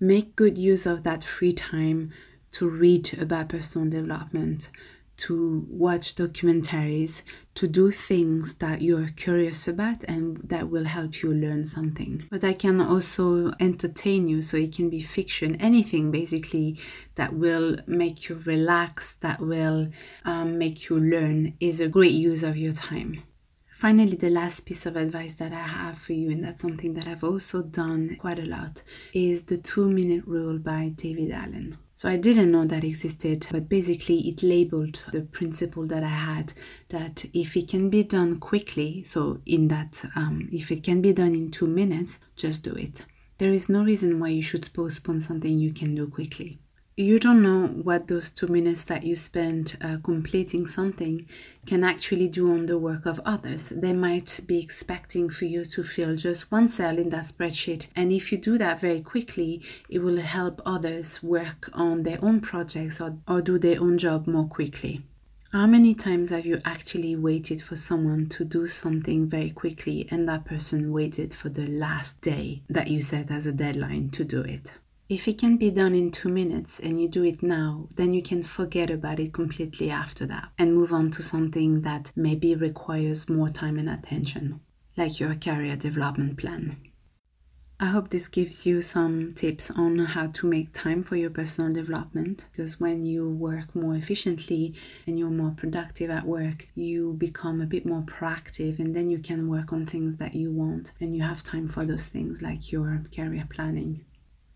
Make 0.00 0.34
good 0.34 0.58
use 0.58 0.84
of 0.84 1.04
that 1.04 1.22
free 1.22 1.52
time 1.52 2.12
to 2.52 2.68
read 2.68 3.18
about 3.18 3.48
personal 3.48 3.88
development, 3.88 4.70
to 5.16 5.66
watch 5.70 6.14
documentaries, 6.14 7.22
to 7.54 7.66
do 7.66 7.90
things 7.90 8.54
that 8.54 8.82
you're 8.82 9.08
curious 9.08 9.66
about 9.66 10.04
and 10.04 10.36
that 10.44 10.68
will 10.68 10.84
help 10.84 11.22
you 11.22 11.32
learn 11.32 11.64
something. 11.64 12.24
But 12.30 12.44
I 12.44 12.52
can 12.52 12.80
also 12.80 13.52
entertain 13.58 14.28
you, 14.28 14.42
so 14.42 14.56
it 14.56 14.74
can 14.74 14.90
be 14.90 15.00
fiction, 15.00 15.56
anything 15.56 16.10
basically 16.10 16.78
that 17.14 17.32
will 17.32 17.78
make 17.86 18.28
you 18.28 18.42
relax, 18.44 19.14
that 19.16 19.40
will 19.40 19.88
um, 20.24 20.58
make 20.58 20.88
you 20.88 21.00
learn, 21.00 21.54
is 21.60 21.80
a 21.80 21.88
great 21.88 22.12
use 22.12 22.42
of 22.42 22.56
your 22.56 22.72
time. 22.72 23.22
Finally, 23.70 24.16
the 24.16 24.30
last 24.30 24.64
piece 24.64 24.86
of 24.86 24.96
advice 24.96 25.34
that 25.34 25.52
I 25.52 25.56
have 25.56 25.98
for 25.98 26.14
you, 26.14 26.30
and 26.30 26.42
that's 26.42 26.62
something 26.62 26.94
that 26.94 27.06
I've 27.06 27.24
also 27.24 27.62
done 27.62 28.16
quite 28.16 28.38
a 28.38 28.46
lot, 28.46 28.82
is 29.12 29.44
the 29.44 29.58
two 29.58 29.88
minute 29.90 30.26
rule 30.26 30.58
by 30.58 30.92
David 30.94 31.30
Allen. 31.30 31.76
So 31.96 32.10
I 32.10 32.18
didn't 32.18 32.52
know 32.52 32.66
that 32.66 32.84
existed, 32.84 33.46
but 33.50 33.70
basically 33.70 34.28
it 34.28 34.42
labeled 34.42 35.02
the 35.12 35.22
principle 35.22 35.86
that 35.86 36.04
I 36.04 36.08
had 36.08 36.52
that 36.90 37.24
if 37.32 37.56
it 37.56 37.68
can 37.68 37.88
be 37.88 38.04
done 38.04 38.38
quickly, 38.38 39.02
so 39.02 39.40
in 39.46 39.68
that, 39.68 40.04
um, 40.14 40.48
if 40.52 40.70
it 40.70 40.82
can 40.82 41.00
be 41.00 41.14
done 41.14 41.34
in 41.34 41.50
two 41.50 41.66
minutes, 41.66 42.18
just 42.36 42.62
do 42.62 42.72
it. 42.74 43.06
There 43.38 43.50
is 43.50 43.70
no 43.70 43.82
reason 43.82 44.20
why 44.20 44.28
you 44.28 44.42
should 44.42 44.72
postpone 44.74 45.22
something 45.22 45.58
you 45.58 45.72
can 45.72 45.94
do 45.94 46.06
quickly 46.06 46.58
you 46.98 47.18
don't 47.18 47.42
know 47.42 47.66
what 47.66 48.08
those 48.08 48.30
two 48.30 48.46
minutes 48.46 48.84
that 48.84 49.02
you 49.02 49.14
spend 49.14 49.76
uh, 49.82 49.98
completing 50.02 50.66
something 50.66 51.28
can 51.66 51.84
actually 51.84 52.26
do 52.26 52.50
on 52.50 52.64
the 52.64 52.78
work 52.78 53.04
of 53.04 53.20
others. 53.22 53.68
They 53.68 53.92
might 53.92 54.40
be 54.46 54.58
expecting 54.58 55.28
for 55.28 55.44
you 55.44 55.66
to 55.66 55.84
fill 55.84 56.16
just 56.16 56.50
one 56.50 56.70
cell 56.70 56.96
in 56.96 57.10
that 57.10 57.24
spreadsheet. 57.24 57.88
And 57.94 58.12
if 58.12 58.32
you 58.32 58.38
do 58.38 58.56
that 58.56 58.80
very 58.80 59.02
quickly, 59.02 59.60
it 59.90 59.98
will 59.98 60.16
help 60.20 60.62
others 60.64 61.22
work 61.22 61.68
on 61.74 62.04
their 62.04 62.18
own 62.24 62.40
projects 62.40 62.98
or, 62.98 63.18
or 63.28 63.42
do 63.42 63.58
their 63.58 63.78
own 63.78 63.98
job 63.98 64.26
more 64.26 64.46
quickly. 64.46 65.02
How 65.52 65.66
many 65.66 65.94
times 65.94 66.30
have 66.30 66.46
you 66.46 66.62
actually 66.64 67.14
waited 67.14 67.60
for 67.60 67.76
someone 67.76 68.30
to 68.30 68.44
do 68.44 68.66
something 68.66 69.28
very 69.28 69.50
quickly 69.50 70.08
and 70.10 70.26
that 70.30 70.46
person 70.46 70.92
waited 70.92 71.34
for 71.34 71.50
the 71.50 71.66
last 71.66 72.22
day 72.22 72.62
that 72.70 72.88
you 72.88 73.02
set 73.02 73.30
as 73.30 73.46
a 73.46 73.52
deadline 73.52 74.08
to 74.10 74.24
do 74.24 74.40
it? 74.40 74.72
If 75.08 75.28
it 75.28 75.38
can 75.38 75.56
be 75.56 75.70
done 75.70 75.94
in 75.94 76.10
two 76.10 76.28
minutes 76.28 76.80
and 76.80 77.00
you 77.00 77.08
do 77.08 77.22
it 77.22 77.40
now, 77.40 77.88
then 77.94 78.12
you 78.12 78.22
can 78.22 78.42
forget 78.42 78.90
about 78.90 79.20
it 79.20 79.32
completely 79.32 79.88
after 79.88 80.26
that 80.26 80.48
and 80.58 80.74
move 80.74 80.92
on 80.92 81.12
to 81.12 81.22
something 81.22 81.82
that 81.82 82.10
maybe 82.16 82.56
requires 82.56 83.28
more 83.28 83.48
time 83.48 83.78
and 83.78 83.88
attention. 83.88 84.60
like 84.96 85.20
your 85.20 85.34
career 85.34 85.76
development 85.76 86.38
plan. 86.38 86.78
I 87.78 87.86
hope 87.86 88.08
this 88.08 88.28
gives 88.28 88.64
you 88.64 88.80
some 88.80 89.34
tips 89.34 89.70
on 89.70 89.98
how 89.98 90.28
to 90.28 90.46
make 90.46 90.72
time 90.72 91.02
for 91.02 91.14
your 91.16 91.28
personal 91.28 91.74
development 91.74 92.46
because 92.50 92.80
when 92.80 93.04
you 93.04 93.28
work 93.28 93.76
more 93.76 93.94
efficiently 93.94 94.74
and 95.06 95.18
you're 95.18 95.28
more 95.28 95.54
productive 95.54 96.08
at 96.08 96.24
work, 96.24 96.68
you 96.74 97.12
become 97.12 97.60
a 97.60 97.66
bit 97.66 97.84
more 97.84 98.00
proactive 98.00 98.78
and 98.78 98.96
then 98.96 99.10
you 99.10 99.18
can 99.18 99.48
work 99.50 99.74
on 99.74 99.84
things 99.84 100.16
that 100.16 100.34
you 100.34 100.50
want 100.50 100.92
and 100.98 101.14
you 101.14 101.22
have 101.22 101.42
time 101.42 101.68
for 101.68 101.84
those 101.84 102.08
things 102.08 102.40
like 102.40 102.72
your 102.72 103.04
career 103.14 103.46
planning. 103.54 104.06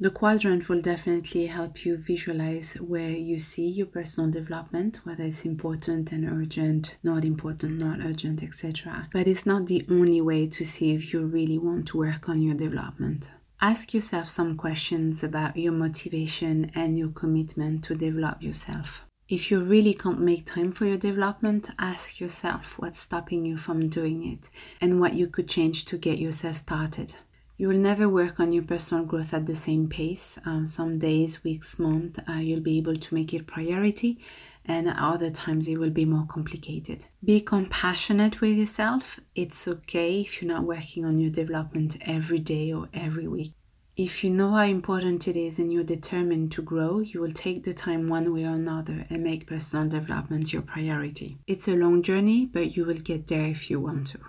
The 0.03 0.11
quadrant 0.11 0.71
will 0.71 0.81
definitely 0.81 1.45
help 1.49 1.85
you 1.85 1.99
visualize 1.99 2.73
where 2.73 3.11
you 3.11 3.39
see 3.39 3.69
your 3.69 3.85
personal 3.87 4.31
development, 4.31 5.01
whether 5.05 5.25
it's 5.25 5.45
important 5.45 6.11
and 6.11 6.25
urgent, 6.25 6.97
not 7.05 7.23
important, 7.23 7.79
not 7.83 8.01
urgent, 8.03 8.43
etc. 8.43 9.11
But 9.13 9.29
it's 9.29 9.45
not 9.45 9.67
the 9.67 9.85
only 9.91 10.23
way 10.23 10.47
to 10.47 10.65
see 10.65 10.95
if 10.95 11.13
you 11.13 11.27
really 11.27 11.59
want 11.59 11.89
to 11.89 11.99
work 11.99 12.31
on 12.31 12.41
your 12.41 12.55
development. 12.55 13.29
Ask 13.61 13.93
yourself 13.93 14.31
some 14.31 14.57
questions 14.57 15.23
about 15.23 15.59
your 15.59 15.73
motivation 15.73 16.73
and 16.75 16.97
your 16.97 17.11
commitment 17.11 17.85
to 17.85 17.95
develop 17.95 18.43
yourself. 18.43 19.05
If 19.29 19.51
you 19.51 19.61
really 19.61 19.93
can't 19.93 20.21
make 20.21 20.47
time 20.47 20.73
for 20.73 20.87
your 20.87 20.97
development, 20.97 21.69
ask 21.79 22.21
yourself 22.21 22.79
what's 22.79 22.99
stopping 22.99 23.45
you 23.45 23.59
from 23.59 23.91
doing 23.91 24.27
it 24.27 24.49
and 24.81 24.99
what 24.99 25.13
you 25.13 25.27
could 25.27 25.47
change 25.47 25.85
to 25.85 25.99
get 25.99 26.19
yourself 26.19 26.57
started. 26.57 27.17
You 27.61 27.69
will 27.69 27.77
never 27.77 28.09
work 28.09 28.41
on 28.41 28.53
your 28.53 28.63
personal 28.63 29.05
growth 29.05 29.35
at 29.35 29.45
the 29.45 29.55
same 29.55 29.87
pace. 29.87 30.39
Um, 30.47 30.67
some 30.67 30.99
days, 30.99 31.45
weeks, 31.45 31.79
months, 31.79 32.19
uh, 32.27 32.37
you'll 32.37 32.63
be 32.63 32.79
able 32.79 32.97
to 32.97 33.15
make 33.15 33.35
it 33.35 33.47
priority, 33.47 34.19
and 34.65 34.89
other 34.89 35.29
times 35.29 35.69
it 35.69 35.77
will 35.77 35.91
be 35.91 36.07
more 36.07 36.25
complicated. 36.27 37.05
Be 37.23 37.39
compassionate 37.43 38.41
with 38.41 38.57
yourself. 38.57 39.21
It's 39.35 39.69
okay 39.69 40.23
if 40.23 40.41
you're 40.41 40.51
not 40.51 40.65
working 40.65 41.05
on 41.05 41.19
your 41.19 41.31
development 41.31 41.99
every 42.01 42.39
day 42.39 42.73
or 42.73 42.89
every 42.95 43.29
week. 43.29 43.53
If 43.95 44.25
you 44.25 44.31
know 44.31 44.53
how 44.53 44.65
important 44.65 45.29
it 45.29 45.37
is 45.37 45.59
and 45.59 45.71
you're 45.71 45.85
determined 45.85 46.53
to 46.53 46.63
grow, 46.63 47.01
you 47.01 47.21
will 47.21 47.31
take 47.31 47.65
the 47.65 47.75
time 47.75 48.09
one 48.09 48.33
way 48.33 48.45
or 48.45 48.55
another 48.55 49.05
and 49.11 49.23
make 49.23 49.47
personal 49.47 49.87
development 49.87 50.51
your 50.51 50.63
priority. 50.63 51.37
It's 51.47 51.69
a 51.69 51.77
long 51.77 52.03
journey, 52.03 52.47
but 52.47 52.75
you 52.75 52.87
will 52.87 52.95
get 52.95 53.27
there 53.27 53.45
if 53.45 53.69
you 53.69 53.81
want 53.81 54.07
to. 54.13 54.21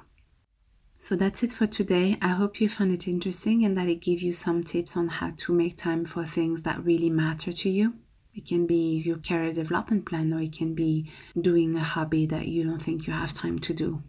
So 1.02 1.16
that's 1.16 1.42
it 1.42 1.52
for 1.52 1.66
today. 1.66 2.16
I 2.22 2.28
hope 2.28 2.62
you 2.62 2.70
found 2.70 2.92
it 2.94 3.08
interesting 3.08 3.66
and 3.66 3.76
that 3.76 3.90
it 3.90 4.02
gives 4.02 4.22
you 4.22 4.32
some 4.32 4.64
tips 4.64 4.96
on 4.96 5.08
how 5.08 5.34
to 5.36 5.52
make 5.52 5.76
time 5.76 6.06
for 6.06 6.24
things 6.24 6.62
that 6.62 6.86
really 6.86 7.10
matter 7.10 7.52
to 7.52 7.70
you. 7.72 7.96
It 8.36 8.46
can 8.46 8.68
be 8.68 9.02
your 9.04 9.18
career 9.18 9.52
development 9.52 10.06
plan 10.06 10.32
or 10.32 10.42
it 10.42 10.56
can 10.56 10.76
be 10.76 11.10
doing 11.36 11.76
a 11.76 11.80
hobby 11.80 12.28
that 12.28 12.50
you 12.50 12.64
don't 12.64 12.80
think 12.80 13.08
you 13.08 13.14
have 13.14 13.34
time 13.34 13.58
to 13.60 13.74
do. 13.74 14.04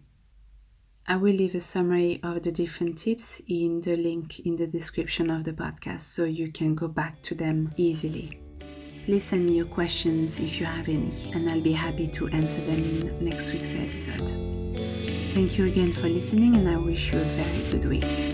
I 1.08 1.16
will 1.16 1.34
leave 1.34 1.54
a 1.54 1.60
summary 1.60 2.20
of 2.22 2.42
the 2.42 2.52
different 2.52 2.98
tips 2.98 3.40
in 3.48 3.80
the 3.80 3.96
link 3.96 4.40
in 4.40 4.56
the 4.56 4.66
description 4.66 5.30
of 5.30 5.44
the 5.44 5.54
podcast 5.54 6.00
so 6.00 6.24
you 6.24 6.52
can 6.52 6.74
go 6.74 6.88
back 6.88 7.22
to 7.22 7.34
them 7.34 7.70
easily. 7.78 8.38
Please 9.06 9.24
send 9.24 9.46
me 9.46 9.56
your 9.56 9.66
questions 9.66 10.38
if 10.38 10.60
you 10.60 10.66
have 10.66 10.88
any, 10.90 11.10
and 11.32 11.50
I'll 11.50 11.62
be 11.62 11.72
happy 11.72 12.06
to 12.08 12.28
answer 12.28 12.60
them 12.70 12.84
in 12.84 13.24
next 13.24 13.50
week's 13.50 13.72
episode. 13.72 14.51
Thank 15.34 15.56
you 15.56 15.64
again 15.64 15.92
for 15.92 16.10
listening, 16.10 16.56
and 16.58 16.68
I 16.68 16.76
wish 16.76 17.10
you 17.10 17.18
a 17.18 17.22
very 17.22 17.70
good 17.70 17.88
week. 17.88 18.31